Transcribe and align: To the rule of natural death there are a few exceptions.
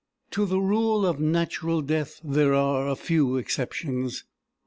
To 0.31 0.47
the 0.47 0.59
rule 0.59 1.05
of 1.05 1.19
natural 1.19 1.83
death 1.83 2.19
there 2.23 2.55
are 2.55 2.87
a 2.87 2.95
few 2.95 3.37
exceptions. 3.37 4.23